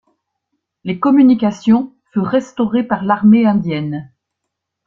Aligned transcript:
Les 0.83 0.99
communications 0.99 1.93
furent 2.11 2.25
restaurées 2.25 2.81
par 2.87 3.03
l'Armée 3.03 3.45
indienne. 3.45 4.09